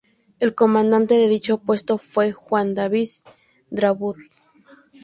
[0.39, 3.23] El comandante de dicho puesto fue Juan Davis
[3.69, 4.23] Bradburn.